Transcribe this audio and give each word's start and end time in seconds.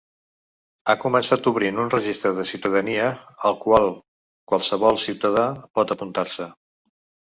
Ha 0.87 0.95
començat 1.03 1.49
obrint 1.51 1.83
un 1.83 1.91
registre 1.97 2.33
de 2.39 2.47
ciutadania, 2.53 3.05
al 3.51 3.61
qual 3.69 3.89
qualsevol 4.53 5.03
ciutadà 5.09 5.49
pot 5.79 5.99
apuntar-se. 6.01 6.55